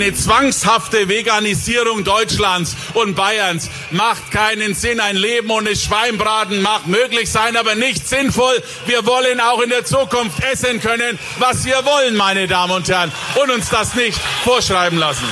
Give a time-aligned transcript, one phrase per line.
[0.00, 5.00] Eine zwangshafte Veganisierung Deutschlands und Bayerns macht keinen Sinn.
[5.00, 8.62] Ein Leben ohne Schweinbraten mag möglich sein, aber nicht sinnvoll.
[8.86, 13.10] Wir wollen auch in der Zukunft essen können, was wir wollen, meine Damen und Herren,
[13.42, 15.26] und uns das nicht vorschreiben lassen.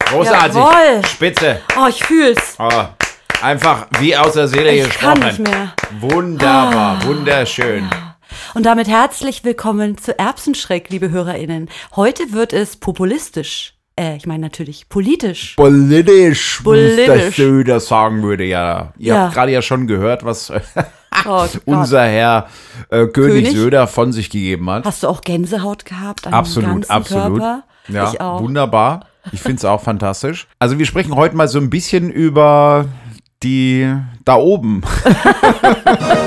[0.00, 0.56] Großartig.
[0.56, 1.02] Jawohl.
[1.08, 1.62] Spitze.
[1.78, 2.56] Oh, ich fühl's.
[2.58, 2.84] Oh,
[3.42, 5.42] einfach wie aus der Seele Ich kann gesprochen.
[5.44, 5.72] nicht mehr.
[6.00, 7.88] Wunderbar, wunderschön.
[8.54, 11.68] Und damit herzlich willkommen zu Erbsenschreck, liebe HörerInnen.
[11.94, 13.74] Heute wird es populistisch.
[13.98, 15.54] Äh, ich meine natürlich politisch.
[15.56, 17.06] Politisch, Politisch.
[17.06, 18.92] das Söder sagen würde, ja.
[18.98, 19.22] Ihr Ja.
[19.24, 20.52] habt gerade ja schon gehört, was
[21.26, 22.48] Oh unser Herr
[22.90, 23.50] äh, König, König?
[23.52, 24.84] Söder von sich gegeben hat.
[24.84, 26.26] Hast du auch Gänsehaut gehabt?
[26.26, 27.38] An Absolut, absolut.
[27.40, 27.62] Körper?
[27.88, 28.40] Ja, ich auch.
[28.42, 29.06] wunderbar.
[29.32, 30.46] Ich finde es auch fantastisch.
[30.58, 32.86] Also wir sprechen heute mal so ein bisschen über
[33.42, 33.92] die
[34.24, 34.82] da oben.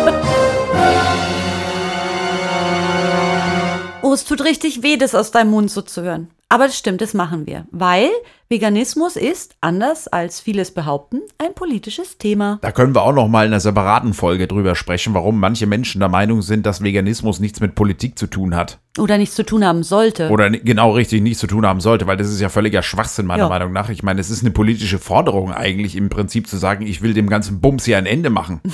[4.10, 6.32] Oh, es tut richtig weh, das aus deinem Mund so zu hören.
[6.50, 7.68] Aber das stimmt, das machen wir.
[7.70, 8.10] Weil
[8.52, 12.58] Veganismus ist, anders als vieles behaupten, ein politisches Thema.
[12.64, 16.00] Da können wir auch noch mal in einer separaten Folge drüber sprechen, warum manche Menschen
[16.00, 18.80] der Meinung sind, dass Veganismus nichts mit Politik zu tun hat.
[18.98, 20.30] Oder nichts zu tun haben sollte.
[20.30, 23.44] Oder genau richtig nichts zu tun haben sollte, weil das ist ja völliger Schwachsinn, meiner
[23.44, 23.50] Ja.
[23.50, 23.90] Meinung nach.
[23.90, 27.30] Ich meine, es ist eine politische Forderung eigentlich im Prinzip zu sagen, ich will dem
[27.30, 28.62] ganzen Bums hier ein Ende machen.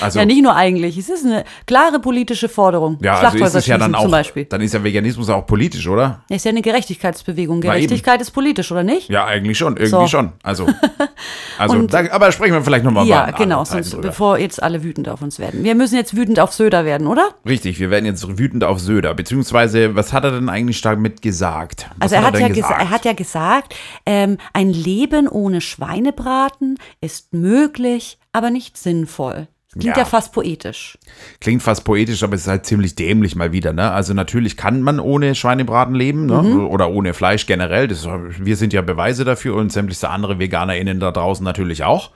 [0.00, 0.96] Also, ja, nicht nur eigentlich.
[0.96, 2.98] Es ist eine klare politische Forderung.
[3.02, 4.44] ja, also ist es ja dann auch, zum Beispiel.
[4.44, 6.22] dann ist ja Veganismus auch politisch, oder?
[6.28, 7.60] Das ist ja eine Gerechtigkeitsbewegung.
[7.62, 8.97] Gerechtigkeit ist politisch, oder nicht?
[9.08, 10.06] Ja, eigentlich schon, irgendwie So.
[10.08, 10.32] schon.
[10.42, 10.66] Also,
[11.58, 15.08] also Und- da, aber sprechen wir vielleicht nochmal Ja, genau, sonst, bevor jetzt alle wütend
[15.08, 15.62] auf uns werden.
[15.62, 17.28] Wir müssen jetzt wütend auf Söder werden, oder?
[17.46, 19.14] Richtig, wir werden jetzt wütend auf Söder.
[19.14, 21.86] Beziehungsweise, was hat er denn eigentlich damit gesagt?
[21.98, 22.80] Was Also er hat, denn ja gesagt?
[22.80, 23.74] er hat ja gesagt,
[24.06, 29.48] ähm, ein Leben ohne Schweinebraten ist möglich, aber nicht sinnvoll.
[29.72, 30.04] Klingt ja, Ja.
[30.06, 30.96] fast poetisch.
[31.40, 33.72] Klingt fast poetisch, aber es ist halt ziemlich dämlich mal wieder.
[33.72, 33.90] Ne?
[33.90, 36.42] Also natürlich kann man ohne Schweinebraten leben ne?
[36.42, 36.66] Mhm.
[36.68, 37.86] oder ohne Fleisch generell.
[37.86, 42.10] Das, wir sind ja Beweise dafür und sämtliche andere VeganerInnen da draußen natürlich auch.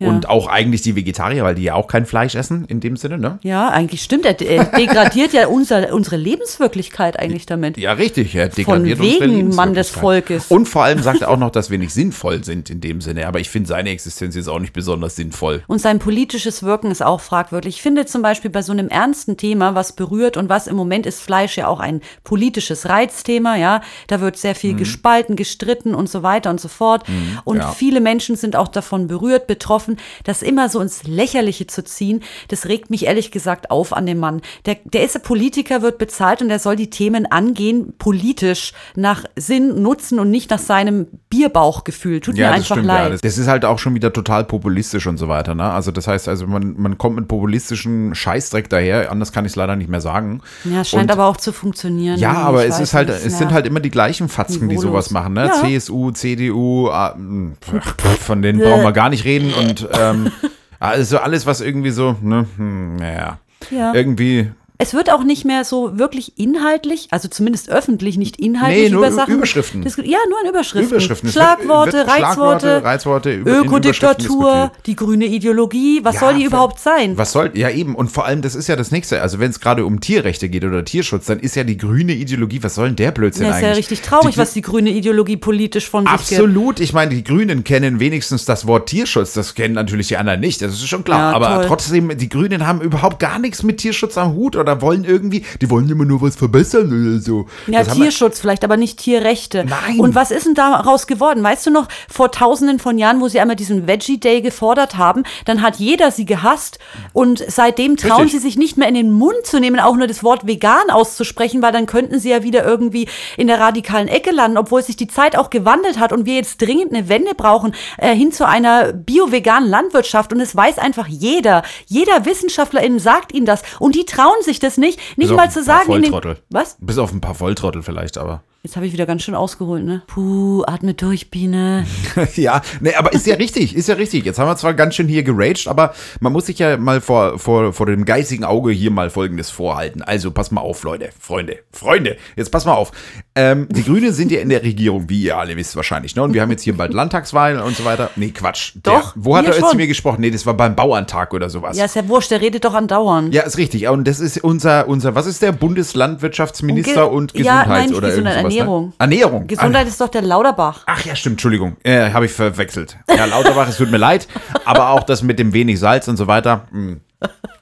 [0.00, 0.08] Ja.
[0.08, 3.18] Und auch eigentlich die Vegetarier, weil die ja auch kein Fleisch essen in dem Sinne.
[3.18, 3.38] Ne?
[3.42, 4.24] Ja, eigentlich stimmt.
[4.24, 7.76] Er, er degradiert ja unser, unsere Lebenswirklichkeit eigentlich damit.
[7.76, 8.34] Ja, richtig.
[8.34, 9.90] Er Von degradiert unsere wegen Mann des.
[9.90, 10.46] Volkes.
[10.48, 13.26] Und vor allem sagt er auch noch, dass wir nicht sinnvoll sind in dem Sinne.
[13.26, 15.62] Aber ich finde seine Existenz jetzt auch nicht besonders sinnvoll.
[15.66, 17.76] Und sein politisches Wirken ist auch fragwürdig.
[17.76, 21.06] Ich finde zum Beispiel bei so einem ernsten Thema, was berührt und was im Moment
[21.06, 23.82] ist Fleisch ja auch ein politisches Reizthema, ja.
[24.06, 27.04] Da wird sehr viel gespalten, gestritten und so weiter und so fort.
[27.44, 27.72] und ja.
[27.72, 29.89] viele Menschen sind auch davon berührt, betroffen,
[30.24, 32.22] das immer so ins Lächerliche zu ziehen.
[32.48, 34.42] Das regt mich ehrlich gesagt auf an dem Mann.
[34.66, 39.24] Der, der ist ein Politiker, wird bezahlt und der soll die Themen angehen, politisch, nach
[39.36, 42.20] Sinn, Nutzen und nicht nach seinem Bierbauchgefühl.
[42.20, 43.12] Tut mir einfach leid.
[43.12, 45.54] Ja, das, ist halt auch schon wieder total populistisch und so weiter.
[45.54, 45.62] Ne?
[45.64, 49.12] Also das heißt, also man, man kommt mit populistischen Scheißdreck daher.
[49.12, 50.40] Anders kann ich es leider nicht mehr sagen.
[50.64, 52.18] Ja, es scheint Und- aber auch zu funktionieren.
[52.18, 55.34] Ja, aber es ist halt, es sind halt immer die gleichen Fatzken, die sowas machen,
[55.34, 55.46] ne?
[55.46, 55.52] Ja.
[55.78, 57.14] CSU, CDU, ah,
[57.60, 60.32] pf, von denen brauchen wir gar nicht reden und ähm,
[60.80, 63.38] also alles, was irgendwie so, ne, hm, naja,
[63.70, 63.94] Ja.
[63.94, 64.50] irgendwie,
[64.82, 69.06] Es wird auch nicht mehr so wirklich inhaltlich, also zumindest öffentlich nicht inhaltlich Nee, nur
[69.06, 69.34] über Sachen.
[69.34, 69.82] Überschriften.
[69.82, 70.90] Das, ja, nur in Überschriften.
[70.90, 71.28] Überschriften.
[71.28, 76.00] Es wird- Schlagworte, wird Reizworte, Schlagworte, Reizworte Ökodiktatur, die grüne Ideologie.
[76.02, 77.16] Was Ja, soll die überhaupt sein?
[77.18, 79.20] Was soll, ja eben, und vor allem, das ist ja das Nächste.
[79.22, 82.62] Also, wenn es gerade um Tierrechte geht oder Tierschutz, dann ist ja die grüne Ideologie,
[82.62, 83.78] was soll denn der Blödsinn Das ist ja eigentlich?
[83.90, 86.40] richtig traurig, die, was die grüne Ideologie politisch von sich gibt.
[86.40, 86.80] Absolut.
[86.80, 89.34] Ich meine, die Grünen kennen wenigstens das Wort Tierschutz.
[89.34, 90.62] Das kennen natürlich die anderen nicht.
[90.62, 91.30] Das ist schon klar.
[91.32, 91.64] Ja, Aber toll.
[91.68, 95.70] trotzdem, die Grünen haben überhaupt gar nichts mit Tierschutz am Hut oder wollen irgendwie, die
[95.70, 97.46] wollen immer nur was verbessern oder so.
[97.66, 99.64] Ja, Das Tierschutz vielleicht, aber nicht Tierrechte.
[99.64, 100.00] Nein.
[100.00, 101.42] Und was ist denn daraus geworden?
[101.42, 105.24] Weißt du noch, vor tausenden von Jahren, wo sie einmal diesen Veggie Day gefordert haben,
[105.44, 106.78] dann hat jeder sie gehasst
[107.12, 108.40] und seitdem trauen Richtig.
[108.40, 111.62] sie sich nicht mehr in den Mund zu nehmen, auch nur das Wort vegan auszusprechen,
[111.62, 115.08] weil dann könnten sie ja wieder irgendwie in der radikalen Ecke landen, obwohl sich die
[115.08, 118.92] Zeit auch gewandelt hat und wir jetzt dringend eine Wende brauchen äh, hin zu einer
[118.92, 121.62] bio-veganen Landwirtschaft und es weiß einfach jeder.
[121.86, 125.50] Jeder Wissenschaftlerin sagt ihnen das und die trauen sich das nicht, nicht Bis mal ein
[125.50, 126.42] zu paar sagen in den, Volltrottel.
[126.50, 126.76] was?
[126.80, 128.42] Bis auf ein paar Volltrottel vielleicht, aber.
[128.62, 130.02] Jetzt habe ich wieder ganz schön ausgeholt, ne?
[130.06, 131.86] Puh, atme durch, Biene.
[132.36, 134.26] ja, nee, aber ist ja richtig, ist ja richtig.
[134.26, 137.38] Jetzt haben wir zwar ganz schön hier geraged, aber man muss sich ja mal vor,
[137.38, 140.02] vor, vor dem geistigen Auge hier mal Folgendes vorhalten.
[140.02, 142.92] Also pass mal auf, Leute, Freunde, Freunde, jetzt pass mal auf.
[143.34, 146.22] Ähm, die Grünen sind ja in der Regierung, wie ihr alle wisst wahrscheinlich, ne?
[146.22, 148.10] Und wir haben jetzt hier bald Landtagswahlen und so weiter.
[148.16, 148.74] Nee, Quatsch.
[148.82, 150.20] Doch, Der, wo hat er jetzt zu mir gesprochen?
[150.20, 151.78] Nee, das war beim Bauerntag oder sowas.
[151.78, 153.32] Ja, ist ja wurscht, der redet doch andauernd.
[153.32, 153.88] Ja, ist richtig.
[153.88, 158.08] Und das ist unser, unser, was ist der Bundeslandwirtschaftsminister Ge- und ja, Gesundheits- nein, oder
[158.08, 158.86] Gesundheit, irgend sowas, Ernährung.
[158.88, 158.94] Ne?
[158.98, 159.46] Ernährung.
[159.46, 160.82] Gesundheit ist doch der Lauterbach.
[160.86, 161.76] Ach ja, stimmt, Entschuldigung.
[161.82, 162.96] Äh, Habe ich verwechselt.
[163.08, 164.28] Ja, Lauterbach, es tut mir leid.
[164.64, 166.66] Aber auch das mit dem wenig Salz und so weiter.
[166.72, 166.94] mm.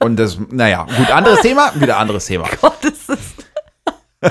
[0.01, 2.47] Und das, naja, gut, anderes Thema, wieder anderes Thema.
[2.61, 3.33] Gott, das ist.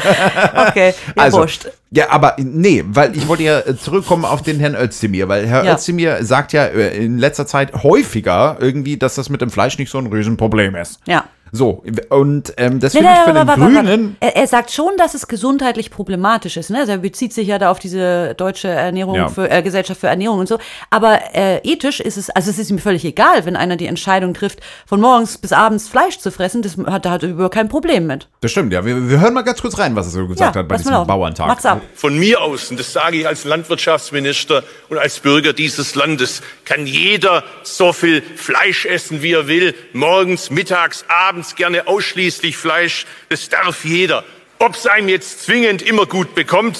[0.68, 1.66] Okay, ja, Also, wurscht.
[1.90, 5.74] ja, aber nee, weil ich wollte ja zurückkommen auf den Herrn Özdemir, weil Herr Ja.
[5.74, 9.90] Özdemir sagt ja äh, in letzter Zeit häufiger irgendwie, dass das mit dem Fleisch nicht
[9.90, 11.00] so ein Riesenproblem ist.
[11.06, 11.24] Ja.
[11.52, 13.88] So, und ähm, das Nee, finde ich nee, für den warte, warte, warte.
[13.88, 14.16] Grünen.
[14.20, 16.70] Er, er sagt schon, dass es gesundheitlich problematisch ist.
[16.70, 16.78] Ne?
[16.78, 19.28] Also er bezieht sich ja da auf diese deutsche Ernährung Ja.
[19.28, 20.58] für, äh, Gesellschaft für Ernährung und so.
[20.90, 24.34] Aber äh, ethisch ist es, also es ist ihm völlig egal, wenn einer die Entscheidung
[24.34, 26.62] trifft, von morgens bis abends Fleisch zu fressen.
[26.62, 28.28] Das hat er hat er überhaupt kein Problem mit.
[28.40, 28.84] Das stimmt, ja.
[28.84, 31.06] Wir, wir hören mal ganz kurz rein, was er so gesagt ja, hat bei diesem.
[31.06, 31.46] Bauerntag.
[31.48, 31.80] Macht's ab.
[31.94, 36.86] Von mir aus, und das sage ich als Landwirtschaftsminister und als Bürger dieses Landes, kann
[36.86, 39.74] jeder so viel Fleisch essen, wie er will.
[39.92, 43.06] Morgens, mittags, abends gerne ausschließlich Fleisch.
[43.28, 44.24] Das darf jeder.
[44.58, 46.78] Ob es einem jetzt zwingend immer gut bekommt,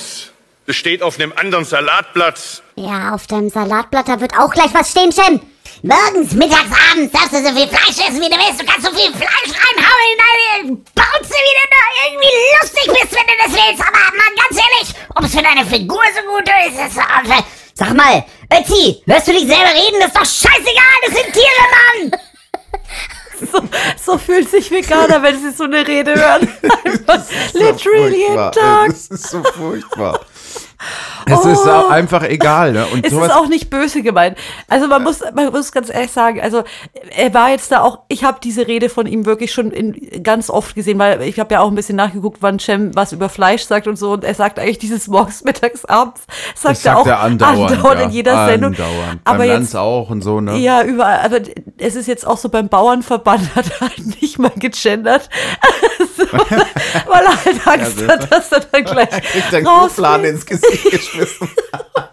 [0.67, 2.63] das steht auf einem anderen Salatblatt.
[2.77, 5.41] Ja, auf deinem Salatblatt, da wird auch gleich was stehen, Cem.
[5.83, 8.61] Morgens, mittags, abends darfst du so viel Fleisch essen, wie du willst.
[8.61, 13.13] Du kannst so viel Fleisch reinhauen in deine Bauze, wie du da irgendwie lustig bist,
[13.15, 13.83] wenn du das willst.
[13.83, 16.97] Aber mal ganz ehrlich, ob es für deine Figur so gut ist, ist...
[16.99, 17.43] äh,
[17.79, 20.01] Sag mal, Ötzi, hörst du dich selber reden?
[20.01, 22.21] Das ist doch scheißegal, das sind Tiere, Mann!
[23.53, 26.49] So, so fühlt sich Veganer, wenn sie so eine Rede hören.
[26.85, 27.21] Einfach
[27.53, 28.53] literally jeden.
[28.53, 28.91] Tag.
[28.91, 30.21] Es ist so furchtbar.
[31.27, 32.87] Es ist auch einfach egal, ne?
[32.87, 34.39] Und Es ist auch nicht böse gemeint.
[34.69, 36.63] Also man muss, man muss ganz ehrlich sagen, also
[37.15, 40.49] er war jetzt da auch, ich habe diese Rede von ihm wirklich schon in, ganz
[40.49, 43.65] oft gesehen, weil ich habe ja auch ein bisschen nachgeguckt, wann Cem was über Fleisch
[43.65, 46.23] sagt und so und er sagt eigentlich dieses morgens, mittags, abends,
[46.55, 47.93] sagt, das sagt er auch er andauernd, ja.
[48.05, 48.73] in jeder Sendung.
[48.73, 49.21] Andauernd.
[49.25, 50.57] Aber Beim jetzt, auch und so, ne?
[50.57, 51.21] ja, überall.
[51.25, 51.41] Aber
[51.79, 55.29] es ist jetzt auch so beim Bauernverband hat er halt nicht mal gegendert.
[56.19, 59.67] weil er halt Angst Ja, hat, dass er dann gleich kriegt einen.
[59.67, 61.49] Kuhfladen ins Gesicht geschmissen.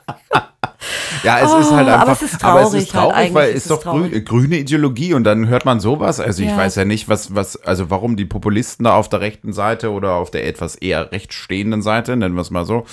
[1.25, 2.01] ja, es ist halt Oh, einfach.
[2.01, 3.83] aber es ist es traurig ist halt, traurig, weil eigentlich es ist ist es doch
[3.83, 4.25] traurig.
[4.25, 6.19] grüne Ideologie und dann hört man sowas.
[6.19, 6.57] Also ich Ja.
[6.57, 10.13] weiß ja nicht, was, was, also warum die Populisten da auf der rechten Seite oder
[10.13, 12.85] auf der etwas eher rechts stehenden Seite, nennen wir es mal so,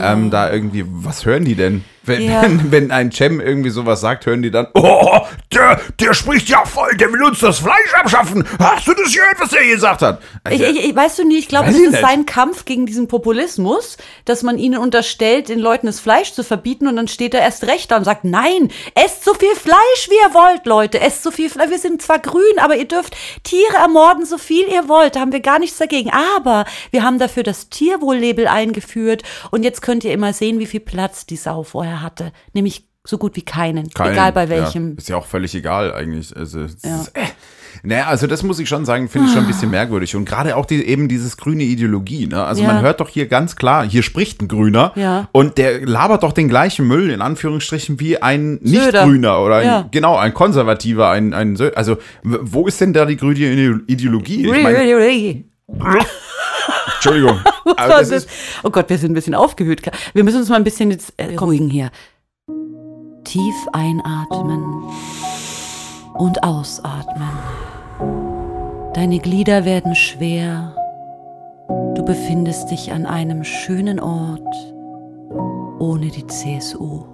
[0.00, 1.84] ähm, da irgendwie, was hören die denn?
[2.06, 2.26] Wenn, Oh.
[2.26, 2.42] Ja.
[2.42, 5.20] wenn, wenn ein Cem irgendwie sowas sagt, hören die dann, oh,
[5.54, 8.44] der, der spricht ja voll, der will uns das Fleisch abschaffen.
[8.58, 10.20] Hast du das gehört, was er gesagt hat?
[10.50, 12.02] Ich, ich, ich, weißt du nie, ich glaube, das ich ist nicht.
[12.02, 13.96] sein Kampf gegen diesen Populismus,
[14.26, 17.64] dass man ihnen unterstellt, den Leuten das Fleisch zu verbieten und dann steht er erst
[17.66, 21.30] recht da und sagt, nein, esst so viel Fleisch, wie ihr wollt, Leute, esst so
[21.30, 21.70] viel Fleisch.
[21.70, 25.32] Wir sind zwar grün, aber ihr dürft Tiere ermorden, so viel ihr wollt, da haben
[25.32, 26.10] wir gar nichts dagegen.
[26.38, 30.80] Aber wir haben dafür das Tierwohl-Label eingeführt und jetzt könnt ihr immer sehen, wie viel
[30.80, 32.32] Platz die Sau vorher hatte.
[32.52, 34.12] Nämlich so gut wie keinen, Keinen.
[34.14, 34.96] egal bei Ja, welchem.
[34.96, 36.34] ist ja auch völlig egal eigentlich.
[36.34, 37.02] Also, es Ja.
[37.02, 37.20] ist, äh,
[37.84, 40.16] naja, also das muss ich schon sagen, finde ich schon ein bisschen merkwürdig.
[40.16, 42.26] Und gerade auch die, eben dieses grüne Ideologie.
[42.26, 42.42] Ne?
[42.42, 42.68] Also Ja.
[42.72, 45.28] man hört doch hier ganz klar, hier spricht ein Grüner Ja.
[45.32, 48.58] und der labert doch den gleichen Müll, in Anführungsstrichen, wie ein.
[48.62, 49.88] Nicht-Grüner oder ein, Ja.
[49.90, 54.46] genau, ein Konservativer, ein, ein Also wo ist denn da die grüne Ideologie?
[54.46, 54.78] Ich meine,
[56.94, 57.40] Entschuldigung.
[58.62, 59.82] Oh Gott, wir sind ein bisschen aufgewühlt.
[60.14, 61.90] Wir müssen uns mal ein bisschen jetzt äh, beruhigen hier.
[63.24, 64.84] Tief einatmen
[66.14, 67.28] und ausatmen.
[68.94, 70.72] Deine Glieder werden schwer.
[71.96, 74.54] Du befindest dich an einem schönen Ort
[75.80, 77.04] ohne die CSU.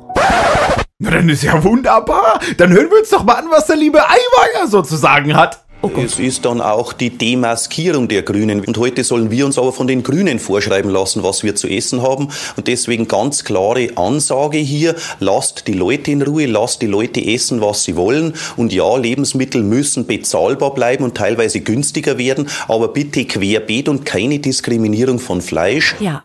[0.99, 2.39] na dann ist ja wunderbar.
[2.59, 5.65] Dann hören wir uns doch mal an, was der liebe Aiwanger so zu sagen hat.
[5.83, 8.61] Es ist dann auch die Demaskierung der Grünen.
[8.65, 12.03] Und heute sollen wir uns aber von den Grünen vorschreiben lassen, was wir zu essen
[12.03, 12.29] haben.
[12.57, 17.63] Und deswegen ganz klare Ansage hier, lasst die Leute in Ruhe, lasst die Leute essen,
[17.63, 18.35] was sie wollen.
[18.57, 24.39] Und ja, Lebensmittel müssen bezahlbar bleiben und teilweise günstiger werden, aber bitte querbeet und keine
[24.39, 25.97] Diskriminierung von Fleisch.
[26.01, 26.25] Ja,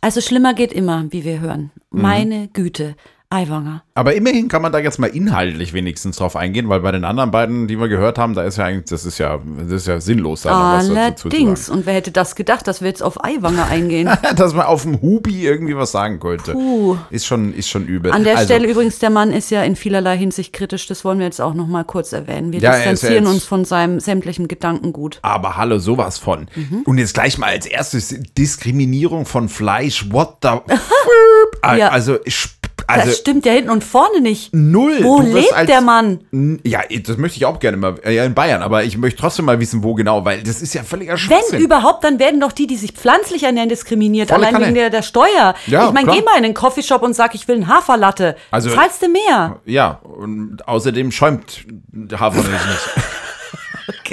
[0.00, 1.70] also schlimmer geht immer, wie wir hören.
[1.90, 2.96] Meine Güte,
[3.28, 3.82] Aiwanger.
[3.94, 7.30] Aber immerhin kann man da jetzt mal inhaltlich wenigstens drauf eingehen, weil bei den anderen
[7.32, 10.00] beiden, die wir gehört haben, da ist ja eigentlich, das ist ja, das ist ja
[10.00, 11.66] sinnlos, da noch was dazu zu Allerdings.
[11.66, 11.78] sagen.
[11.80, 14.08] Und wer hätte das gedacht, dass wir jetzt auf Aiwanger eingehen?
[14.36, 16.52] Dass man auf dem Hubi irgendwie was sagen könnte.
[16.52, 16.96] Puh.
[17.10, 18.12] Ist schon, ist schon übel.
[18.12, 20.86] An der Also, Stelle übrigens, der Mann ist ja in vielerlei Hinsicht kritisch.
[20.86, 22.52] Das wollen wir jetzt auch noch mal kurz erwähnen.
[22.52, 25.18] Wir Ja, er ist ja distanzieren jetzt- uns von seinem sämtlichen Gedankengut.
[25.22, 26.46] Aber hallo, sowas von.
[26.54, 26.82] Mhm.
[26.84, 30.10] Und jetzt gleich mal als erstes Diskriminierung von Fleisch.
[30.12, 30.48] What the?
[31.76, 31.88] Ja.
[31.88, 32.50] Also, ich-
[32.88, 34.54] also das stimmt ja hinten und vorne nicht.
[34.54, 34.98] null.
[35.02, 36.20] Wo lebt als- der Mann?
[36.62, 37.94] Ja, das möchte ich auch gerne mal.
[38.04, 38.62] Ja, in Bayern.
[38.62, 41.60] Aber ich möchte trotzdem mal wissen, wo genau, weil das ist ja völliger Wenn Schwachsinn.
[41.60, 44.28] überhaupt, dann werden doch die, die sich pflanzlich ernähren, diskriminiert.
[44.28, 44.66] Volle allein Kanne.
[44.66, 45.54] wegen der, der Steuer.
[45.66, 48.36] Ja, ich meine, geh mal in den Coffeeshop und sag, ich will einen Haferlatte.
[48.50, 49.60] Also- Zahlst du mehr?
[49.64, 52.88] Ja, und außerdem schäumt der Hafermilch nicht.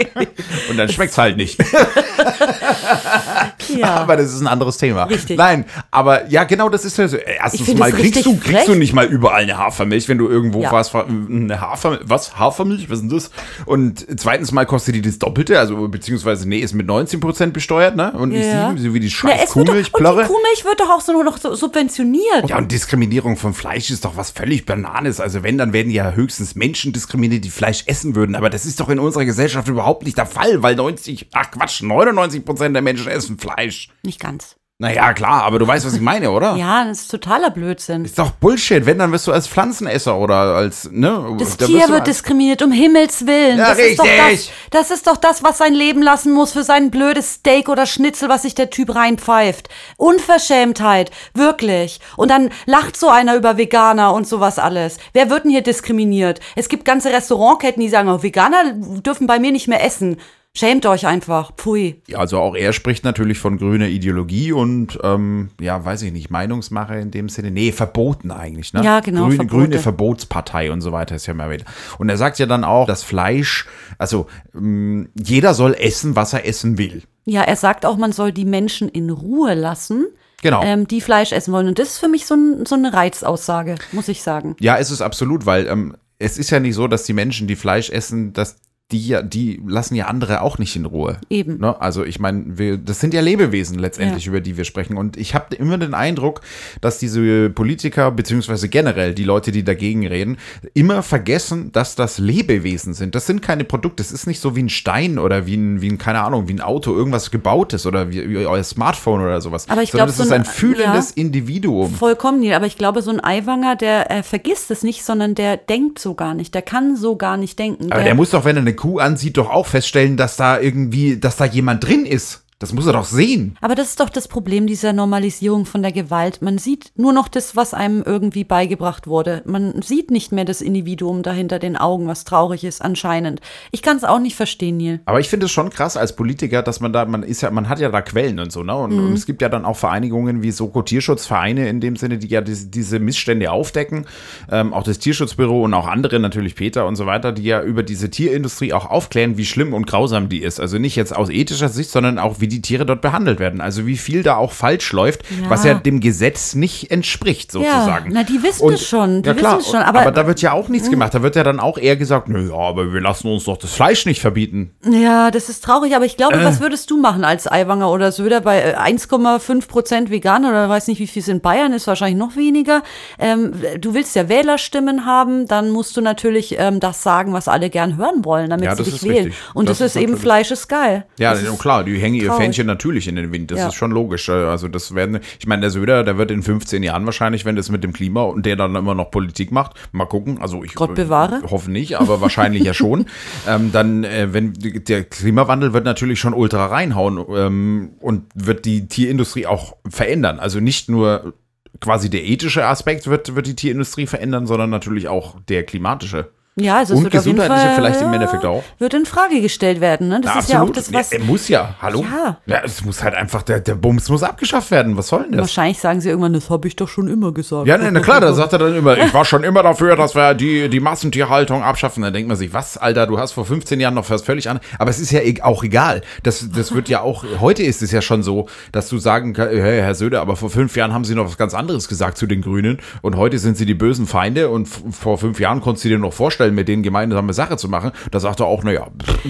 [0.69, 1.59] Und dann schmeckt's halt nicht.
[3.83, 3.95] Ja.
[3.95, 5.03] Aber das ist ein anderes Thema.
[5.05, 5.37] Richtig.
[5.37, 7.17] Nein, aber ja, genau, das ist ja so.
[7.17, 10.61] Erstens find mal kriegst du, kriegst du nicht mal überall eine Hafermilch, wenn du irgendwo
[10.61, 10.71] Ja.
[10.71, 13.31] was, eine Hafer, was, Hafermilch, was ist denn das?
[13.65, 18.11] Und zweitens mal kostet die das Doppelte, also beziehungsweise, nee, ist mit 19% besteuert, ne?
[18.11, 18.73] Und nicht Ja.
[18.77, 19.91] so wie die Na, scheiß es wird doch, und die.
[19.91, 22.47] Kuhmilch wird doch auch so nur noch so subventioniert.
[22.49, 25.19] Ja, und Diskriminierung von Fleisch ist doch was völlig Bananes.
[25.19, 28.35] Also wenn, dann werden ja höchstens Menschen diskriminiert, die Fleisch essen würden.
[28.35, 31.81] Aber das ist doch in unserer Gesellschaft überhaupt nicht der Fall, weil 90, ach Quatsch,
[31.81, 33.62] 99 Prozent der Menschen essen Fleisch.
[34.03, 34.55] Nicht ganz.
[34.79, 36.55] Naja, klar, aber du weißt, was ich meine, oder?
[36.55, 38.03] Ja, das ist totaler Blödsinn.
[38.03, 38.85] Ist doch Bullshit.
[38.85, 41.37] Wenn, dann wirst du als Pflanzenesser oder als, ne?
[41.39, 43.59] Das da Tier wird diskriminiert, um Himmels Willen.
[43.59, 44.51] Ja, das, ist doch das, richtig.
[44.71, 48.29] das ist doch das, was sein Leben lassen muss für sein blödes Steak oder Schnitzel,
[48.29, 49.69] was sich der Typ reinpfeift.
[49.95, 52.01] Unverschämtheit, wirklich.
[52.17, 54.97] Und dann lacht so einer über Veganer und sowas alles.
[55.13, 56.41] Wer wird denn hier diskriminiert?
[56.55, 60.17] Es gibt ganze Restaurantketten, die sagen, oh, Veganer dürfen bei mir nicht mehr essen.
[60.55, 61.51] Schämt euch einfach.
[61.55, 62.03] Pfui.
[62.07, 66.29] Ja, also auch er spricht natürlich von grüner Ideologie und, ähm, ja, weiß ich nicht,
[66.29, 67.49] Meinungsmache in dem Sinne.
[67.49, 68.83] Nee, verboten eigentlich, ne?
[68.83, 69.55] Ja, genau, Grüne, Verbote.
[69.55, 71.65] grüne Verbotspartei und so weiter ist ja mal wieder.
[71.97, 73.65] Und er sagt ja dann auch, das Fleisch,
[73.97, 77.01] also ähm, jeder soll essen, was er essen will.
[77.25, 80.05] Ja, er sagt auch, man soll die Menschen in Ruhe lassen,
[80.43, 80.61] Genau.
[80.63, 81.67] ähm, die Fleisch essen wollen.
[81.67, 84.55] Und das ist für mich so, ein, so eine Reizaussage, muss ich sagen.
[84.59, 87.55] Ja, es ist absolut, weil ähm, es ist ja nicht so, dass die Menschen, die
[87.55, 88.57] Fleisch essen, dass
[88.93, 91.17] die ja, die lassen ja andere auch nicht in Ruhe.
[91.29, 91.57] Eben.
[91.59, 91.79] Ne?
[91.81, 94.29] Also ich meine, das sind ja Lebewesen letztendlich, Ja.
[94.29, 94.95] über die wir sprechen.
[94.97, 96.41] Und ich habe immer den Eindruck,
[96.79, 100.37] dass diese Politiker, beziehungsweise generell die Leute, die dagegen reden,
[100.73, 103.15] immer vergessen, dass das Lebewesen sind.
[103.15, 104.03] Das sind keine Produkte.
[104.03, 106.53] Das ist nicht so wie ein Stein oder wie ein, wie ein keine Ahnung, wie
[106.53, 109.67] ein Auto, irgendwas gebautes oder wie, wie euer Smartphone oder sowas.
[109.69, 111.21] Aber ich Sondern glaub, das so ist ein ein- fühlendes ja.
[111.23, 111.91] Individuum.
[111.93, 112.53] Vollkommen nicht.
[112.53, 116.13] Aber ich glaube, so ein Eiwanger, der äh, vergisst es nicht, sondern der denkt so
[116.13, 116.53] gar nicht.
[116.53, 117.91] Der kann so gar nicht denken.
[117.91, 121.15] Aber der muss doch, wenn er eine Kuh ansieht, doch auch feststellen, dass da irgendwie,
[121.17, 122.42] dass da jemand drin ist.
[122.63, 123.57] Das muss er doch sehen.
[123.59, 126.41] Aber das ist doch das Problem dieser Normalisierung von der Gewalt.
[126.41, 129.41] Man sieht nur noch das, was einem irgendwie beigebracht wurde.
[129.45, 133.41] Man sieht nicht mehr das Individuum dahinter den Augen, was traurig ist, anscheinend.
[133.71, 135.01] Ich kann es auch nicht verstehen, Neil.
[135.03, 137.67] Aber ich finde es schon krass als Politiker, dass man da, man ist ja, man
[137.67, 138.73] hat ja da Quellen und so, ne?
[138.73, 139.07] Und, Mhm.
[139.07, 142.39] und es gibt ja dann auch Vereinigungen wie Soko Tierschutzvereine in dem Sinne, die ja
[142.39, 144.05] diese, diese Missstände aufdecken.
[144.49, 147.83] Ähm, auch das Tierschutzbüro und auch andere, natürlich Peter und so weiter, die ja über
[147.83, 150.61] diese Tierindustrie auch aufklären, wie schlimm und grausam die ist.
[150.61, 153.61] Also nicht jetzt aus ethischer Sicht, sondern auch, wie die Tiere dort behandelt werden.
[153.61, 155.49] Also wie viel da auch falsch läuft, Ja.
[155.49, 158.11] was ja dem Gesetz nicht entspricht, sozusagen.
[158.13, 160.41] na, die wissen es schon, die ja, klar, wissen es schon, aber, aber- da wird
[160.41, 161.13] ja auch nichts gemacht.
[161.13, 164.05] Da wird ja dann auch eher gesagt, naja, aber wir lassen uns doch das Fleisch
[164.05, 164.71] nicht verbieten.
[164.89, 166.45] Ja, das ist traurig, aber ich glaube, Äh.
[166.45, 170.87] was würdest du machen als Aiwanger oder Söder bei äh, 1,5 Prozent vegan oder weiß
[170.87, 172.83] nicht, wie viel es in Bayern ist, wahrscheinlich noch weniger.
[173.19, 177.69] Ähm, du willst ja Wählerstimmen haben, dann musst du natürlich ähm, das sagen, was alle
[177.69, 179.25] gern hören wollen, damit Ja, sie dich wählen.
[179.25, 179.35] richtig.
[179.53, 181.05] Und Das das, ist ist eben Fleisch ist geil.
[181.17, 182.32] Ja, ja, klar, die hängen ihr.
[182.37, 183.51] Fähnchen natürlich in den Wind.
[183.51, 183.67] Das Ja.
[183.67, 184.29] ist schon logisch.
[184.29, 187.69] Also das werden, ich meine, der Söder, der wird in 15 Jahren wahrscheinlich, wenn das
[187.69, 190.39] mit dem Klima und der dann immer noch Politik macht, mal gucken.
[190.41, 191.41] Also ich Gott bewahre.
[191.45, 193.05] äh, hoffe nicht, aber wahrscheinlich ja schon.
[193.47, 198.87] Ähm, dann, äh, wenn der Klimawandel wird natürlich schon ultra reinhauen ähm, und wird die
[198.87, 200.39] Tierindustrie auch verändern.
[200.39, 201.33] Also nicht nur
[201.81, 206.29] quasi der ethische Aspekt wird, wird die Tierindustrie verändern, sondern natürlich auch der klimatische.
[206.55, 208.63] Ja, also es Und wird auf jeden gesundheitliche Fall, vielleicht im ja, Endeffekt auch.
[208.77, 210.21] Wird in Frage gestellt werden, ne?
[210.21, 211.09] Das ist ja auch das, was.
[211.11, 211.75] Ja, er muss ja.
[211.81, 212.05] Hallo?
[212.07, 212.37] Ja.
[212.45, 214.95] Ja, es muss halt einfach, der, der Bums muss abgeschafft werden.
[214.95, 215.41] Was soll denn das?
[215.41, 217.65] Wahrscheinlich sagen sie irgendwann, das habe ich doch schon immer gesagt.
[217.65, 220.13] Ja, ne, na klar, da sagt er dann immer, ich war schon immer dafür, dass
[220.13, 222.03] wir die, die Massentierhaltung abschaffen.
[222.03, 224.59] Dann denkt man sich, was, Alter, du hast vor 15 Jahren noch was völlig an.
[224.77, 226.01] Aber es ist ja e- auch egal.
[226.21, 229.53] Das, das wird ja auch, heute ist es ja schon so, dass du sagen kannst,
[229.55, 232.27] hey, Herr Söder, aber vor fünf Jahren haben sie noch was ganz anderes gesagt zu
[232.27, 235.89] den Grünen und heute sind sie die bösen Feinde und vor fünf Jahren konntest du
[235.89, 237.91] dir noch vorstellen, mit denen gemeinsame Sache zu machen.
[238.11, 238.87] Da sagt er auch, naja,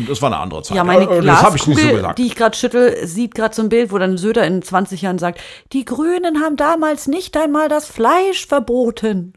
[0.07, 0.77] das war eine andere Zeit.
[0.77, 2.19] Ja, meine Äh, das habe ich nicht so gesagt.
[2.19, 5.19] die ich gerade schüttel, sieht gerade so ein Bild, wo dann Söder in 20 Jahren
[5.19, 5.39] sagt,
[5.73, 9.33] die Grünen haben damals nicht einmal das Fleisch verboten.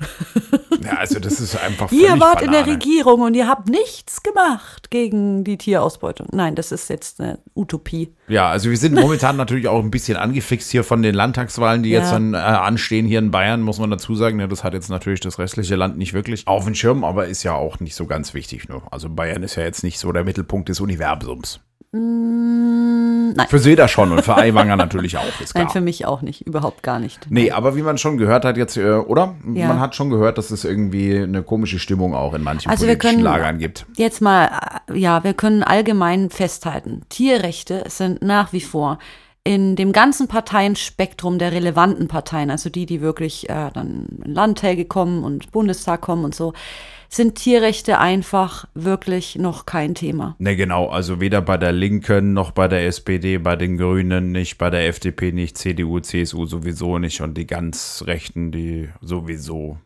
[0.85, 2.73] Ja, also das ist einfach Ihr wart in der Banane.
[2.75, 6.28] Regierung und ihr habt nichts gemacht gegen die Tierausbeutung.
[6.33, 8.14] Nein, das ist jetzt eine Utopie.
[8.28, 11.90] Ja, also wir sind momentan natürlich auch ein bisschen angefixt hier von den Landtagswahlen, die
[11.90, 12.00] Ja.
[12.00, 14.40] jetzt dann äh, anstehen hier in Bayern, muss man dazu sagen.
[14.40, 17.42] Ja, das hat jetzt natürlich das restliche Land nicht wirklich auf dem Schirm, aber ist
[17.45, 18.68] ja auch nicht so ganz wichtig.
[18.68, 18.83] Ne?
[18.90, 21.61] Also Bayern ist ja jetzt nicht so der Mittelpunkt des Universums.
[23.35, 23.47] Nein.
[23.49, 25.25] Für Söder schon und für Aiwanger natürlich auch.
[25.54, 27.26] Nein, für mich auch nicht, überhaupt gar nicht.
[27.30, 29.35] Nee, aber wie man schon gehört hat jetzt, äh, oder?
[29.52, 29.68] Ja.
[29.68, 32.95] Man hat schon gehört, dass es irgendwie eine komische Stimmung auch in manchen Also wir
[32.95, 33.87] politischen können Lagern gibt.
[33.97, 34.50] jetzt mal,
[34.90, 38.99] äh, ja, wir können allgemein festhalten, Tierrechte sind nach wie vor
[39.47, 44.87] in dem ganzen Parteienspektrum der relevanten Parteien, also die, die wirklich äh, dann in Landtäge
[44.87, 46.52] kommen und Bundestag kommen und so,
[47.09, 50.37] sind Tierrechte einfach wirklich noch kein Thema.
[50.39, 50.89] Ne, genau.
[50.89, 54.87] Also weder bei der Linken noch bei der SPD, bei den Grünen nicht, bei der
[54.87, 59.79] FDP nicht, CDU, CSU sowieso nicht und die ganz Rechten, die sowieso.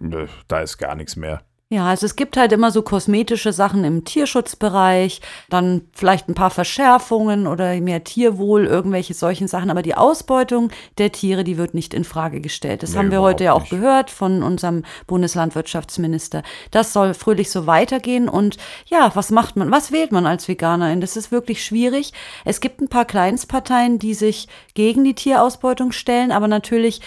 [0.00, 1.42] Nö, Da ist gar nichts mehr.
[1.70, 5.20] Ja, also es gibt halt immer so kosmetische Sachen im Tierschutzbereich,
[5.50, 11.12] dann vielleicht ein paar Verschärfungen oder mehr Tierwohl, irgendwelche solchen Sachen, aber die Ausbeutung der
[11.12, 12.82] Tiere, die wird nicht in Frage gestellt.
[12.82, 13.70] Das Nee, haben wir heute ja auch nicht.
[13.70, 16.42] gehört von unserem Bundeslandwirtschaftsminister.
[16.70, 18.56] Das soll fröhlich so weitergehen und
[18.86, 19.70] ja, was macht man?
[19.70, 21.02] Was wählt man als Veganerin?
[21.02, 22.14] Das ist wirklich schwierig.
[22.46, 27.02] Es gibt ein paar Kleinstparteien, die sich gegen die Tierausbeutung stellen, aber natürlich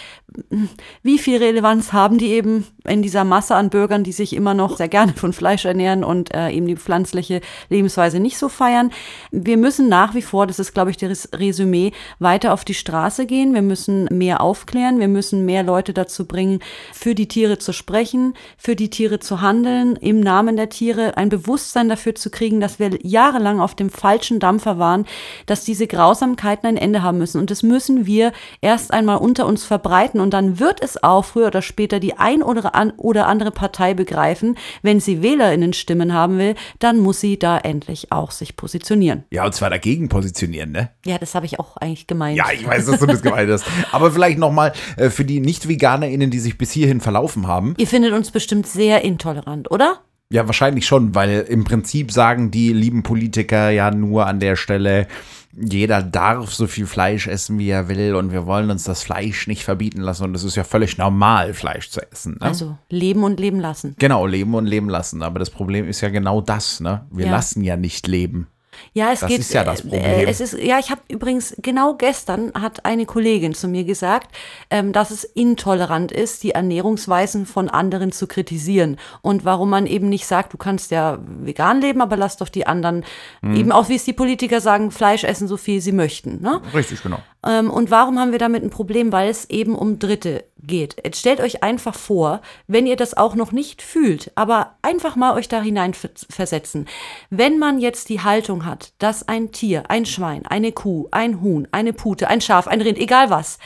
[1.02, 4.78] wie viel Relevanz haben die eben in dieser Masse an Bürgern, die sich immer noch
[4.78, 8.92] sehr gerne von Fleisch ernähren und äh, eben die pflanzliche Lebensweise nicht so feiern.
[9.32, 13.26] Wir müssen nach wie vor, das ist, glaube ich, das Resümee, weiter auf die Straße
[13.26, 13.54] gehen.
[13.54, 15.00] Wir müssen mehr aufklären.
[15.00, 16.60] Wir müssen mehr Leute dazu bringen,
[16.94, 21.30] für die Tiere zu sprechen, für die Tiere zu handeln, im Namen der Tiere ein
[21.30, 25.06] Bewusstsein dafür zu kriegen, dass wir jahrelang auf dem falschen Dampfer waren,
[25.46, 27.40] dass diese Grausamkeiten ein Ende haben müssen.
[27.40, 30.20] Und das müssen wir erst einmal unter uns verbreiten.
[30.20, 33.94] Und dann wird es auch früher oder später die ein oder, an, oder andere Partei
[33.94, 39.24] begreifen, wenn sie WählerInnen Stimmen haben will, dann muss sie da endlich auch sich positionieren.
[39.32, 40.90] Ja, und zwar dagegen positionieren, ne?
[41.06, 42.38] Ja, das habe ich auch eigentlich gemeint.
[42.38, 43.66] Ja, ich weiß, dass du das gemeint hast.
[43.92, 47.76] Aber vielleicht nochmal äh, für die Nicht-VeganerInnen, die sich bis hierhin verlaufen haben.
[47.78, 50.00] Ihr findet uns bestimmt sehr intolerant, oder?
[50.32, 55.08] Ja, wahrscheinlich schon, weil im Prinzip sagen die lieben Politiker ja nur an der Stelle,
[55.54, 59.48] jeder darf so viel Fleisch essen, wie er will und wir wollen uns das Fleisch
[59.48, 62.34] nicht verbieten lassen und es ist ja völlig normal, Fleisch zu essen.
[62.40, 62.42] Ne?
[62.42, 63.96] Also leben und leben lassen.
[64.00, 65.22] genau, leben und leben lassen.
[65.24, 67.06] Aber das Problem ist ja genau das, ne?
[67.12, 67.32] Wir Ja.
[67.32, 68.48] lassen ja nicht leben.
[68.94, 69.40] Ja, es Das geht.
[69.40, 70.02] ist ja das äh, Problem.
[70.04, 74.34] Äh, es ist, ja, ich habe übrigens genau gestern hat eine Kollegin zu mir gesagt,
[74.70, 80.10] ähm, dass es intolerant ist, die Ernährungsweisen von anderen zu kritisieren und warum man eben
[80.10, 83.04] nicht sagt, du kannst ja vegan leben, aber lass doch die anderen
[83.42, 83.56] Mhm.
[83.56, 86.42] eben auch wie es die Politiker sagen, Fleisch essen so viel sie möchten.
[86.42, 86.62] Ne?
[86.74, 87.20] Richtig, genau.
[87.46, 89.12] Ähm, und warum haben wir damit ein Problem?
[89.12, 90.96] Weil es eben um Dritte geht.
[91.04, 95.34] Jetzt stellt euch einfach vor, wenn ihr das auch noch nicht fühlt, aber einfach mal
[95.34, 96.88] euch da hinein ver- versetzen.
[97.30, 101.68] Wenn man jetzt die Haltung hat, dass ein Tier, ein Schwein, eine Kuh, ein Huhn,
[101.72, 103.58] eine Pute, ein Schaf, ein Rind, egal was,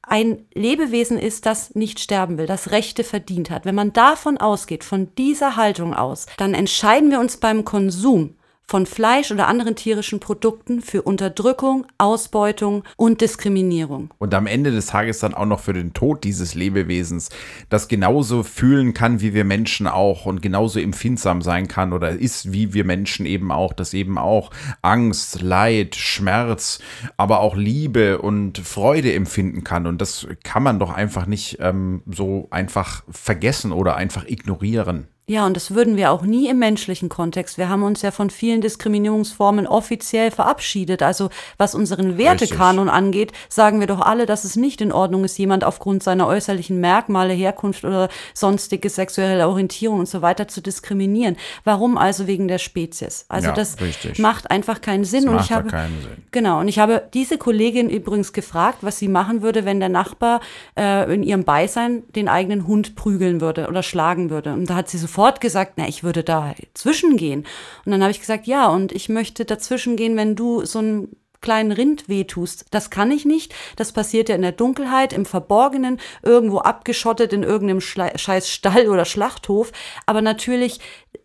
[0.00, 3.66] ein Lebewesen ist, das nicht sterben will, das Rechte verdient hat.
[3.66, 8.37] Wenn man davon ausgeht, von dieser Haltung aus, dann entscheiden wir uns beim Konsum
[8.68, 14.12] von Fleisch oder anderen tierischen Produkten für Unterdrückung, Ausbeutung und Diskriminierung.
[14.18, 17.30] Und am Ende des Tages dann auch noch für den Tod dieses Lebewesens,
[17.70, 22.52] das genauso fühlen kann wie wir Menschen auch und genauso empfindsam sein kann oder ist
[22.52, 24.50] wie wir Menschen eben auch, das eben auch
[24.82, 26.80] Angst, Leid, Schmerz,
[27.16, 29.86] aber auch Liebe und Freude empfinden kann.
[29.86, 35.08] Und das kann man doch einfach nicht ähm, so einfach vergessen oder einfach ignorieren.
[35.30, 37.58] Ja, und das würden wir auch nie im menschlichen Kontext.
[37.58, 41.02] Wir haben uns ja von vielen Diskriminierungsformen offiziell verabschiedet.
[41.02, 45.36] Also was unseren Wertekanon angeht, sagen wir doch alle, dass es nicht in Ordnung ist,
[45.36, 51.36] jemand aufgrund seiner äußerlichen Merkmale, Herkunft oder sonstige sexuelle Orientierung und so weiter zu diskriminieren.
[51.62, 53.26] Warum also wegen der Spezies?
[53.28, 54.18] Also Ja, das richtig.
[54.18, 55.24] macht einfach keinen Sinn.
[55.24, 56.22] Das und macht ich habe, keinen Sinn.
[56.30, 60.40] Genau, und ich habe diese Kollegin übrigens gefragt, was sie machen würde, wenn der Nachbar
[60.74, 64.54] äh, in ihrem Beisein den eigenen Hund prügeln würde oder schlagen würde.
[64.54, 67.46] Und da hat sie sofort gesagt, na, ich würde da zwischengehen.
[67.84, 71.16] Und dann habe ich gesagt, ja, und ich möchte dazwischen gehen, wenn du so einen
[71.40, 72.66] kleinen Rind wehtust.
[72.70, 73.54] Das kann ich nicht.
[73.76, 78.88] Das passiert ja in der Dunkelheit, im Verborgenen, irgendwo abgeschottet in irgendeinem Schla scheiß Stall
[78.88, 79.72] oder Schlachthof.
[80.06, 80.80] Aber natürlich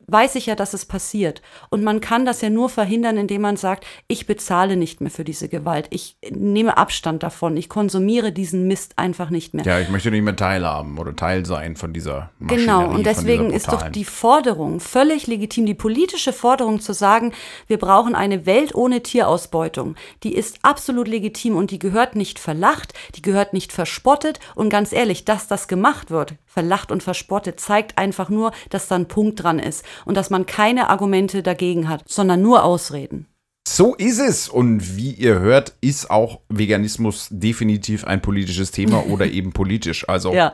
[0.08, 1.42] weiß ich ja, dass es passiert.
[1.70, 5.24] Und man kann das ja nur verhindern, indem man sagt, ich bezahle nicht mehr für
[5.24, 5.88] diese Gewalt.
[5.90, 7.58] Ich nehme Abstand davon.
[7.58, 9.66] Ich konsumiere diesen Mist einfach nicht mehr.
[9.66, 13.52] Ja, ich möchte nicht mehr teilhaben oder Teil sein von dieser Maschinerie, Genau, und deswegen
[13.52, 17.34] ist doch die Forderung völlig legitim, die politische Forderung zu sagen,
[17.68, 19.96] wir brauchen eine Welt ohne Tierausbeutung.
[20.24, 24.92] Die ist absolut legitim und die gehört nicht verlacht, die gehört nicht verspottet und ganz
[24.92, 29.42] ehrlich, dass das gemacht wird, verlacht und verspottet, zeigt einfach nur, dass da ein Punkt
[29.44, 33.28] dran ist und dass man keine Argumente dagegen hat, sondern nur Ausreden.
[33.68, 34.50] So ist es.
[34.50, 40.08] Und wie ihr hört, ist auch Veganismus definitiv ein politisches Thema oder eben politisch.
[40.08, 40.54] Also Ja.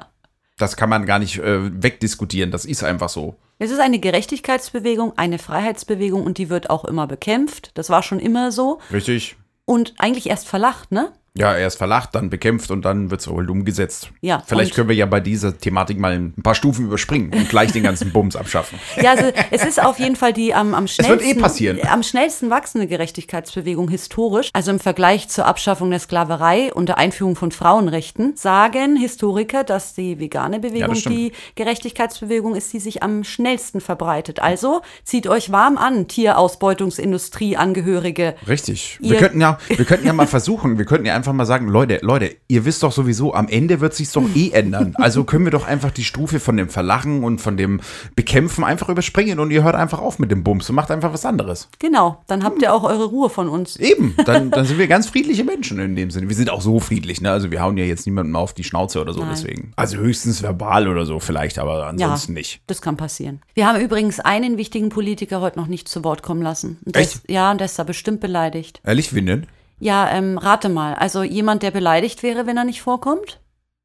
[0.58, 2.52] das kann man gar nicht äh, wegdiskutieren.
[2.52, 3.36] Das ist einfach so.
[3.58, 7.72] Es ist eine Gerechtigkeitsbewegung, eine Freiheitsbewegung und die wird auch immer bekämpft.
[7.74, 8.80] Das war schon immer so.
[8.92, 9.36] Richtig?
[9.66, 11.12] und eigentlich erst verlacht, ne?
[11.38, 14.10] Ja, erst verlacht, dann bekämpft und dann wird es wohl umgesetzt.
[14.22, 17.72] Ja, Vielleicht können wir ja bei dieser Thematik mal ein paar Stufen überspringen und gleich
[17.72, 18.80] den ganzen Bums abschaffen.
[19.02, 22.50] Ja, also es ist auf jeden Fall die am, am wird schnellsten, eh am schnellsten
[22.50, 24.50] wachsende Gerechtigkeitsbewegung historisch.
[24.54, 29.94] Also im Vergleich zur Abschaffung der Sklaverei und der Einführung von Frauenrechten sagen Historiker, dass
[29.94, 31.16] die vegane Bewegung stimmt.
[31.16, 34.42] die Gerechtigkeitsbewegung ist, die sich am schnellsten verbreitet.
[34.42, 38.36] Also zieht euch warm an, Tierausbeutungsindustrie-Angehörige.
[38.48, 38.98] Richtig.
[39.02, 41.68] Ihr- Wir könnten ja, wir könnten ja mal versuchen, wir könnten ja einfach mal sagen,
[41.68, 44.94] Leute, Leute, ihr wisst doch sowieso, am Ende wird sich's doch eh ändern.
[44.96, 47.82] Also können wir doch einfach die Stufe von dem Verlachen und von dem
[48.16, 51.26] Bekämpfen einfach überspringen und ihr hört einfach auf mit dem Bums und macht einfach was
[51.26, 51.70] anderes.
[51.80, 53.76] Genau, dann habt ihr auch eure Ruhe von uns.
[53.76, 56.30] Eben, dann, dann sind wir ganz friedliche Menschen in dem Sinne.
[56.30, 57.32] Wir sind auch so friedlich, ne?
[57.32, 59.30] Also wir hauen ja jetzt niemandem auf die Schnauze oder so, Nein.
[59.32, 59.74] deswegen.
[59.76, 62.62] Also höchstens verbal oder so vielleicht, aber ansonsten nicht.
[62.68, 63.42] Das kann passieren.
[63.54, 66.78] Wir haben übrigens einen wichtigen Politiker heute noch nicht zu Wort kommen lassen.
[66.86, 67.16] Und Echt?
[67.16, 68.82] Ist, ja, und der ist da bestimmt beleidigt.
[68.86, 69.48] Ehrlich, wen denn?
[69.80, 70.94] Ja, ähm, rate mal.
[70.96, 73.40] Also jemand, der beleidigt wäre, wenn er nicht vorkommt?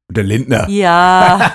[0.07, 0.69] Der Lindner.
[0.69, 1.51] Ja.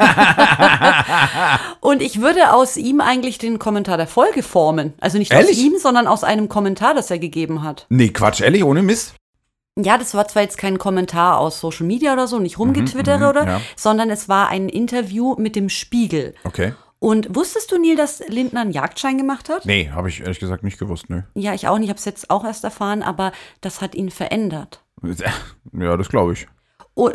[1.80, 4.94] und ich würde aus ihm eigentlich den Kommentar der Folge formen.
[5.00, 5.50] Also nicht Ehrlich?
[5.50, 7.86] aus ihm, sondern aus einem Kommentar, das er gegeben hat.
[7.90, 9.14] Nee, Quatsch, ehrlich, ohne Mist.
[9.78, 13.28] Ja, das war zwar jetzt kein Kommentar aus Social Media oder so, nicht rumgetwittere mhm,
[13.28, 13.60] oder, ja.
[13.76, 16.34] sondern es war ein Interview mit dem Spiegel.
[16.42, 16.74] Okay.
[17.00, 19.64] Und wusstest du, Neil, dass Lindner einen Jagdschein gemacht hat?
[19.64, 21.26] Nee, habe ich ehrlich gesagt nicht gewusst, ne.
[21.34, 21.86] Ja, ich auch nicht.
[21.86, 23.32] Ich habe es jetzt auch erst erfahren, aber
[23.62, 24.84] das hat ihn verändert.
[25.72, 26.46] Ja, das glaube ich.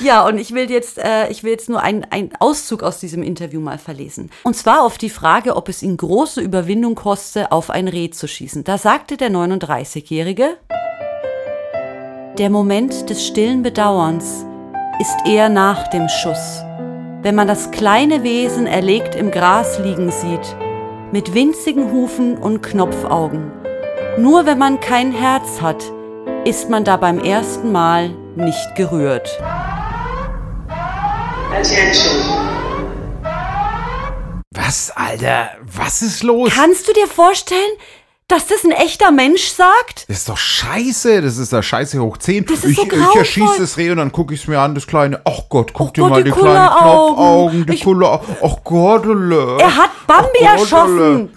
[0.00, 3.22] Ja, und ich will jetzt, äh, ich will jetzt nur einen, einen Auszug aus diesem
[3.22, 4.30] Interview mal verlesen.
[4.42, 8.28] Und zwar auf die Frage, ob es ihn große Überwindung koste, auf ein Reh zu
[8.28, 8.64] schießen.
[8.64, 10.56] Da sagte der 39-Jährige,
[12.36, 14.44] der Moment des stillen Bedauerns
[15.00, 16.62] ist eher nach dem Schuss.
[17.22, 20.56] Wenn man das kleine Wesen erlegt im Gras liegen sieht,
[21.12, 23.50] mit winzigen Hufen und Knopfaugen.
[24.18, 25.82] Nur wenn man kein Herz hat,
[26.44, 29.40] ist man da beim ersten Mal nicht gerührt.
[34.54, 35.50] Was, Alter?
[35.64, 36.50] Was ist los?
[36.54, 37.60] Kannst du dir vorstellen,
[38.28, 40.08] dass das ein echter Mensch sagt?
[40.08, 41.22] Das ist doch scheiße.
[41.22, 42.46] Das ist da scheiße hoch 10.
[42.46, 44.74] Das ist ich, so ich erschieße das Reh und dann gucke ich es mir an,
[44.74, 45.20] das kleine.
[45.24, 46.68] Ach Gott, guck Ach dir Gott, mal die die, kleinen.
[46.68, 48.20] Knopfaugen, die Ich- Kuller.
[48.42, 49.58] Ach Gott, Alter.
[49.60, 51.30] Er hat Bambi Ach erschossen.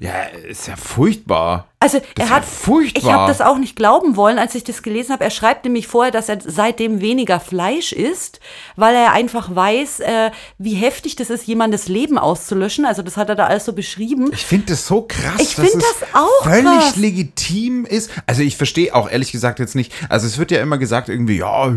[0.00, 0.12] Ja,
[0.48, 1.66] ist ja furchtbar.
[1.94, 3.02] Also Das er hat, furchtbar.
[3.02, 5.24] ich habe das auch nicht glauben wollen, als ich das gelesen habe.
[5.24, 8.40] Er schreibt nämlich vorher, dass er seitdem weniger Fleisch isst,
[8.76, 12.84] weil er einfach weiß, äh, wie heftig das ist, jemandes Leben auszulöschen.
[12.84, 14.30] Also das hat er da alles so beschrieben.
[14.32, 16.96] Ich finde das so krass, Ich dass find es das auch völlig krass.
[16.96, 18.10] legitim ist.
[18.26, 19.92] Also ich verstehe auch ehrlich gesagt jetzt nicht.
[20.08, 21.72] Also es wird ja immer gesagt irgendwie, ja,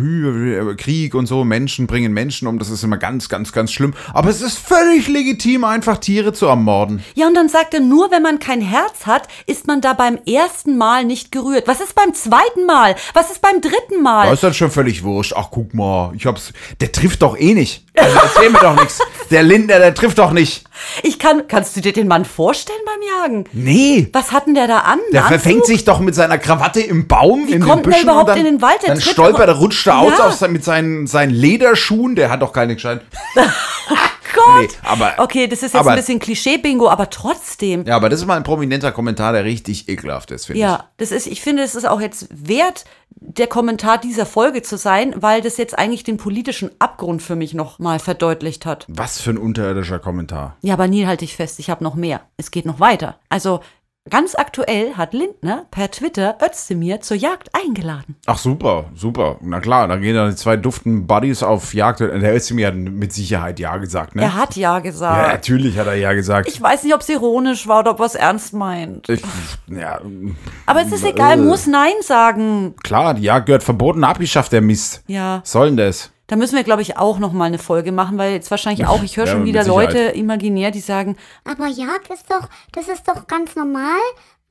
[0.78, 2.60] Krieg und so, Menschen bringen Menschen um.
[2.60, 3.94] Das ist immer ganz, ganz, ganz schlimm.
[4.14, 7.04] Aber es ist völlig legitim, einfach Tiere zu ermorden.
[7.16, 10.18] Ja, und dann sagt er, nur wenn man kein Herz hat, ist man da beim
[10.26, 11.68] ersten Mal nicht gerührt.
[11.68, 12.96] Was ist beim zweiten Mal?
[13.14, 14.26] Was ist beim dritten Mal?
[14.26, 15.34] Da ist dann schon völlig wurscht.
[15.36, 16.54] Ach, guck mal, ich hab's.
[16.80, 17.86] Der trifft doch eh nicht.
[17.98, 19.00] Also erzähl mir doch nichts.
[19.32, 20.64] Der Lindner, der trifft doch nicht.
[21.04, 23.44] Ich kann, kannst du dir den Mann vorstellen beim Jagen?
[23.52, 24.10] Nee.
[24.14, 25.00] Was hat denn der da an?
[25.12, 25.68] Der Einen verfängt Anzug?
[25.68, 28.46] sich doch mit seiner Krawatte im Baum in kommt den der Büschen überhaupt und dann,
[28.46, 28.82] in den Wald?
[28.82, 30.32] Der dann stolpert er, rutscht er aus Ja.
[30.32, 32.16] sein- mit seinen, seinen Lederschuhen.
[32.16, 33.06] Der hat doch keine gescheiten.
[34.34, 34.62] Gott!
[34.62, 37.86] Nee, aber- okay, das ist jetzt aber- ein bisschen Klischee-Bingo, aber trotzdem.
[37.86, 40.64] Ja, aber das ist mal ein prominenter Kommentar, der richtig ekelhaft ist, finde ich.
[40.64, 44.78] Ja, das ist, ich finde, es ist auch jetzt wert, der Kommentar dieser Folge zu
[44.78, 48.86] sein, weil das jetzt eigentlich den politischen Abgrund für mich noch mal verdeutlicht hat.
[48.88, 50.58] Was für ein unterirdischer Kommentar.
[50.62, 52.22] Ja, aber Neil, halt dich fest, ich habe noch mehr.
[52.38, 53.20] Es geht noch weiter.
[53.30, 53.62] Also,
[54.10, 58.16] ganz aktuell hat Lindner per Twitter Özdemir zur Jagd eingeladen.
[58.26, 59.38] Ach super, super.
[59.42, 62.00] Na klar, da gehen dann die zwei duften Buddies auf Jagd.
[62.00, 64.24] Der Özdemir hat mit Sicherheit Ja gesagt, ne?
[64.24, 65.32] Er hat ja ja, gesagt.
[65.34, 66.48] natürlich hat er Ja gesagt.
[66.48, 69.10] ich weiß nicht, ob es ironisch war oder ob er es ernst meint.
[69.10, 69.22] Ich,
[69.68, 70.00] ja,
[70.66, 72.76] Aber es ist egal, muss Nein sagen.
[72.84, 75.04] klar, die Jagd gehört verboten, abgeschafft, der Mist.
[75.08, 75.42] Ja.
[75.42, 76.11] Was soll denn das?
[76.32, 79.04] Da müssen wir, glaube ich, auch noch mal eine Folge machen, weil jetzt wahrscheinlich auch,
[79.04, 79.66] ich höre Ja, schon wieder.
[79.66, 84.00] Leute imaginär, die sagen, Aber Jagd ist doch, das ist doch ganz normal,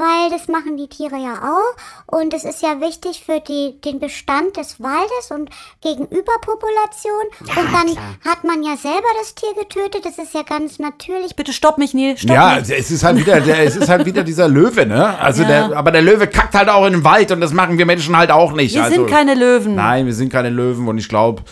[0.01, 2.17] weil das machen die Tiere ja auch.
[2.19, 5.51] Und es ist ja wichtig für die, den Bestand des Waldes und
[5.83, 7.27] gegen Überpopulation.
[7.41, 10.05] und dann hat man ja selber das Tier getötet.
[10.07, 11.37] Das ist ja ganz natürlich.
[11.37, 12.71] bitte stopp mich, Neil, stopp Ja, mich.
[12.71, 15.19] es ist halt wieder, der, es ist halt wieder dieser Löwe, ne?
[15.19, 15.49] Also Ja.
[15.69, 18.17] der, aber der Löwe kackt halt auch in den Wald und das machen wir Menschen
[18.17, 18.75] halt auch nicht.
[18.75, 19.75] Wir also, sind keine Löwen.
[19.75, 21.43] Nein, wir sind keine Löwen und ich glaube,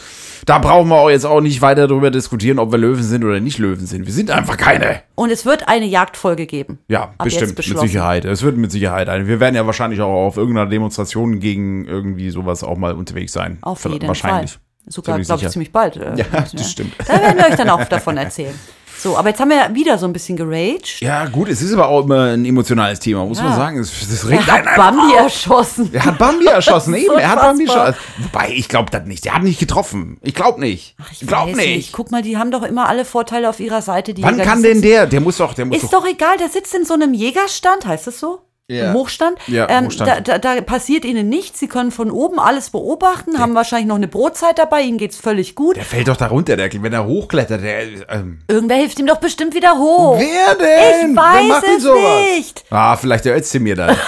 [0.47, 3.41] da brauchen wir auch jetzt auch nicht weiter darüber diskutieren, ob wir Löwen sind oder
[3.41, 4.07] nicht Löwen sind.
[4.07, 5.03] Wir sind einfach keine.
[5.15, 6.79] Und es wird eine Jagdfolge geben.
[6.89, 7.79] Ja, bestimmt, mit.
[7.81, 8.25] Sicherheit.
[8.25, 9.27] Es wird mit Sicherheit eine.
[9.27, 13.59] Wir werden ja wahrscheinlich auch auf irgendeiner Demonstration gegen irgendwie sowas auch mal unterwegs sein.
[13.63, 14.53] Auf jeden wahrscheinlich.
[14.53, 14.61] Fall.
[14.91, 15.97] Sogar, glaube ich, ziemlich bald.
[15.97, 16.95] äh, Ja, das stimmt.
[17.07, 18.55] Da werden wir euch dann auch davon erzählen.
[19.01, 21.01] So, aber jetzt haben wir wieder so ein bisschen geraged.
[21.01, 23.57] Ja, gut, es ist aber auch immer ein emotionales Thema, muss man Ja.
[23.57, 23.79] sagen.
[23.79, 25.23] Es, es Er hat einen Bambi auf.
[25.23, 25.91] erschossen.
[25.93, 27.17] Er hat Bambi erschossen, eben.
[27.17, 27.95] Er hat Bambi erschossen.
[28.19, 29.25] Wobei, ich glaube das nicht.
[29.25, 30.19] Der hat nicht getroffen.
[30.23, 30.97] Ich glaube nicht.
[31.13, 31.93] Ich ich glaube weiß nicht.
[31.93, 34.15] Guck mal, die haben doch immer alle Vorteile auf ihrer Seite.
[34.15, 35.07] Die Wann kann denn der?
[35.07, 38.09] Der muss doch, der muss Ist doch egal, der sitzt in so einem Jägerstand, heißt
[38.09, 38.41] das so?
[38.71, 38.91] Ja.
[38.91, 39.39] Im Hochstand.
[39.47, 40.29] Ja, ähm, Hochstand.
[40.29, 41.59] Da, da, da passiert ihnen nichts.
[41.59, 45.55] Sie können von oben alles beobachten, haben wahrscheinlich noch eine Brotzeit dabei, ihnen geht's völlig
[45.55, 45.77] gut.
[45.77, 47.63] Der fällt doch da runter, der, wenn er hochklettert.
[47.63, 50.19] Der, ähm, Irgendwer hilft ihm doch bestimmt wieder hoch.
[50.19, 51.13] wer denn?
[51.13, 52.03] Ich weiß es sowas?
[52.37, 52.65] nicht.
[52.69, 53.97] Ah, vielleicht der Özdemir dann.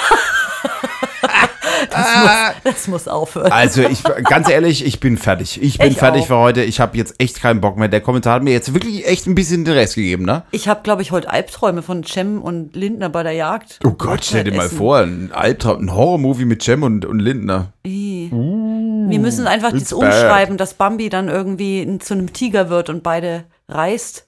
[2.64, 3.50] Das muss aufhören.
[3.52, 5.62] Also, ich, ganz ehrlich, ich bin fertig.
[5.62, 6.26] Ich bin Ich fertig auch.
[6.28, 6.62] für heute.
[6.62, 7.88] Ich habe jetzt echt keinen Bock mehr.
[7.88, 10.42] Der Kommentar hat mir jetzt wirklich echt ein bisschen den Rest gegeben, ne?
[10.50, 13.78] Ich habe, glaube ich, heute Albträume von Cem und Lindner bei der Jagd.
[13.84, 14.78] Oh Gott, stell dir mal Essen.
[14.78, 17.72] vor, ein Albtraum, ein Horrormovie mit Cem und, und Lindner.
[17.82, 23.02] Wir müssen einfach das it's umschreiben, dass Bambi dann irgendwie zu einem Tiger wird und
[23.02, 24.26] beide reißt.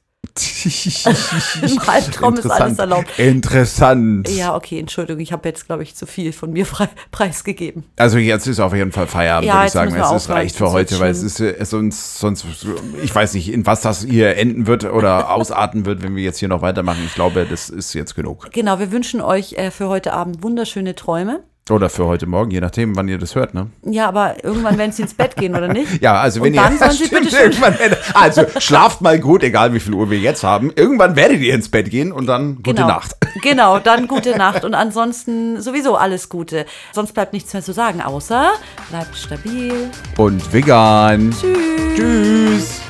[1.62, 3.18] Im Albtraum ist alles erlaubt.
[3.18, 4.28] Interessant.
[4.30, 6.66] Ja, okay, Entschuldigung, ich habe jetzt, glaube ich, zu viel von mir
[7.11, 7.85] preisgegeben.
[7.96, 9.94] Also jetzt ist auf jeden Fall Feierabend, Ja, würde ich sagen.
[9.94, 12.46] Es ist reicht für heute, weil es ist äh, sonst, sonst,
[13.02, 16.38] ich weiß nicht, in was das hier enden wird oder ausarten wird, wenn wir jetzt
[16.38, 17.02] hier noch weitermachen.
[17.04, 18.50] Ich glaube, das ist jetzt genug.
[18.52, 21.42] Genau, wir wünschen euch äh, für heute Abend wunderschöne Träume.
[21.70, 23.68] Oder für heute Morgen, je nachdem, wann ihr das hört, ne?
[23.85, 25.83] Ja, aber irgendwann werden sie ins Bett gehen, oder nicht?
[26.03, 26.79] Ja, also wenn Und dann ihr.
[26.79, 27.77] sollen sie Stimmt, bitte irgendwann,
[28.14, 30.72] also schlaft mal gut, egal wie viel Uhr wir jetzt haben.
[30.75, 32.88] Irgendwann werdet ihr ins Bett gehen und dann gute genau.
[32.88, 33.16] Nacht.
[33.42, 36.66] Genau, dann gute Nacht und ansonsten sowieso alles Gute.
[36.92, 38.53] Sonst bleibt nichts mehr zu sagen, außer
[38.90, 39.72] bleibt stabil.
[40.18, 41.31] Und vegan.
[41.40, 41.96] Tschüss.
[41.96, 42.81] Tschüss.